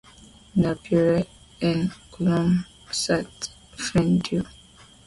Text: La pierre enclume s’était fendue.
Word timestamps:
La 0.55 0.73
pierre 0.73 1.23
enclume 1.61 2.63
s’était 2.89 3.51
fendue. 3.77 4.41